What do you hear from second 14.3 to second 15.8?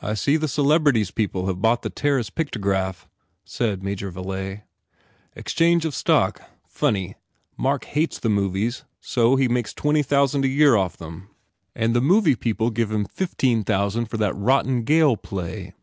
rotten Gail play.